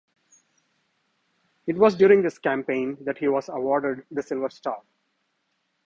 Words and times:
It 1.67 1.77
was 1.77 1.93
during 1.93 2.23
this 2.23 2.39
campaign 2.39 2.97
that 3.01 3.19
he 3.19 3.27
was 3.27 3.49
awarded 3.49 4.03
the 4.09 4.23
Silver 4.23 4.49
Star. 4.49 4.81